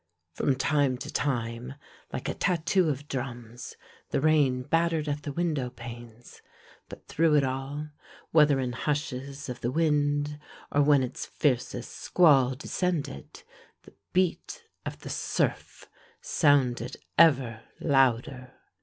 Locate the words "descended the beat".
12.55-14.63